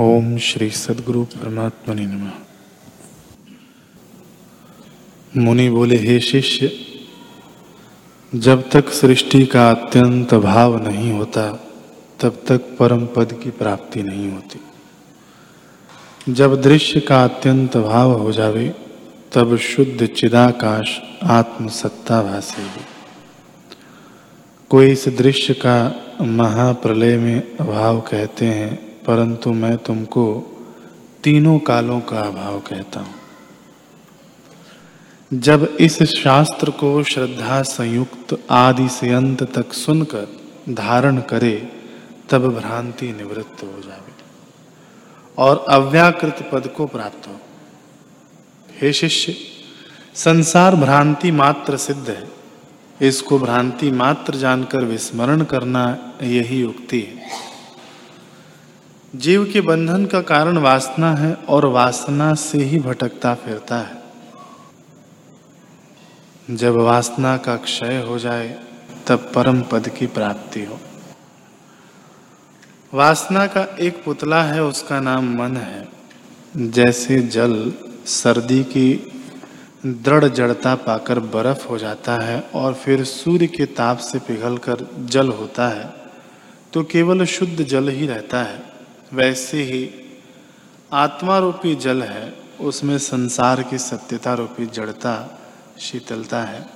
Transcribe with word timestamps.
ओम 0.00 0.38
श्री 0.38 0.70
सदगुरु 0.70 1.24
परमात्मा 1.24 1.94
नमः। 1.94 2.30
मुनि 5.36 5.70
बोले, 5.70 5.96
हे 5.96 6.20
शिष्य, 6.20 6.72
जब 8.34 8.70
तक 8.70 8.88
सृष्टि 8.88 9.46
का 9.46 9.70
अत्यंत 9.70 10.34
भाव 10.34 10.88
नहीं 10.88 11.12
होता, 11.12 11.52
तब 12.20 12.42
तक 12.46 12.76
परम 12.78 13.06
पद 13.06 13.40
की 13.44 13.50
प्राप्ति 13.50 14.02
नहीं 14.02 14.32
होती। 14.32 14.60
जब 16.32 16.62
दृश्य 16.62 17.00
का 17.00 17.24
अत्यंत 17.24 17.76
भाव 17.76 18.12
हो 18.12 18.32
जावे, 18.32 18.74
तब 19.32 19.56
शुद्ध 19.56 20.06
चिदाकाश 20.06 21.00
आत्म 21.22 21.68
सत्ता 21.68 22.22
भासेगी। 22.22 22.84
कोई 24.70 24.90
इस 24.90 25.08
दृश्य 25.08 25.54
का 25.54 26.06
महाप्रलय 26.22 27.16
में 27.16 27.56
अभाव 27.56 28.00
कहते 28.00 28.46
हैं 28.46 28.85
परंतु 29.06 29.52
मैं 29.52 29.76
तुमको 29.76 30.52
तीनों 31.24 31.58
कालों 31.58 32.00
का 32.00 32.20
अभाव 32.20 32.60
कहता 32.60 33.00
हूँ। 33.00 33.14
जब 35.32 35.76
इस 35.80 36.02
शास्त्र 36.02 36.70
को 36.70 37.02
श्रद्धा 37.02 37.62
संयुक्त 37.62 38.42
आदि 38.50 38.88
से 38.88 39.12
अंत 39.12 39.42
तक 39.42 39.72
सुनकर 39.72 40.28
धारण 40.68 41.20
करे, 41.20 41.72
तब 42.30 42.54
भ्रांति 42.58 43.12
निवृत्त 43.12 43.62
हो 43.62 43.82
जावे 43.82 44.12
और 45.38 45.64
अव्याकृत 45.68 46.50
पद 46.52 46.66
को 46.66 46.86
प्राप्त 46.86 47.28
हो। 47.28 47.34
हे 48.82 48.92
शिष्य, 48.92 49.36
संसार 50.14 50.76
भ्रांति 50.76 51.30
मात्र 51.30 51.76
सिद्ध 51.76 52.10
है। 52.10 52.28
इसको 53.02 53.38
भ्रांति 53.38 53.90
मात्र 53.90 54.34
जानकर 54.34 54.84
विस्मरण 54.84 55.44
करना 55.44 56.12
यही 56.22 56.60
युक्ति 56.60 57.00
है। 57.00 57.45
जीव 59.16 59.44
के 59.52 59.60
बंधन 59.60 60.04
का 60.06 60.20
कारण 60.20 60.58
वासना 60.58 61.14
है 61.14 61.32
और 61.48 61.66
वासना 61.66 62.34
से 62.34 62.58
ही 62.58 62.78
भटकता 62.78 63.34
फिरता 63.34 63.76
है। 63.78 64.02
जब 66.50 66.76
वासना 66.76 67.36
का 67.36 67.56
क्षय 67.56 68.02
हो 68.08 68.18
जाए, 68.18 68.48
तब 69.06 69.30
परम 69.34 69.62
पद 69.62 69.88
की 69.88 70.06
प्राप्ति 70.06 70.64
हो। 70.64 70.78
वासना 72.94 73.46
का 73.46 73.62
एक 73.80 74.02
पुतला 74.04 74.42
है, 74.42 74.62
उसका 74.62 75.00
नाम 75.00 75.34
मन 75.34 75.56
है। 75.56 75.88
जैसे 76.56 77.18
जल 77.18 77.72
सर्दी 78.06 78.62
की 78.64 79.12
दृढ़ 79.86 80.24
जड़ता 80.24 80.74
पाकर 80.74 81.20
बर्फ़ 81.20 81.68
हो 81.68 81.78
जाता 81.78 82.22
है 82.24 82.40
और 82.54 82.74
फिर 82.74 83.04
सूर्य 83.04 83.46
के 83.46 83.66
ताप 83.66 83.98
से 83.98 84.18
पिघलकर 84.18 84.86
जल 85.00 85.28
होता 85.28 85.68
है 85.68 85.92
तो 86.72 86.82
केवल 86.84 87.24
शुद्ध 87.24 87.62
जल 87.64 87.88
ही 87.88 88.06
रहता 88.06 88.42
है। 88.42 88.75
वैसे 89.12 89.62
ही 89.62 89.90
आत्मा 90.92 91.38
रूपी 91.38 91.74
जल 91.74 92.02
है 92.02 92.34
उसमें 92.60 92.98
संसार 92.98 93.62
की 93.62 93.78
सत्यता 93.78 94.34
रूपी 94.34 94.66
जड़ता 94.66 95.38
शीतलता 95.78 96.42
है। 96.42 96.75